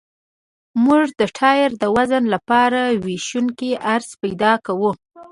[0.85, 4.91] موږ د ټایر د وزن لپاره ویشونکی عرض پیدا کوو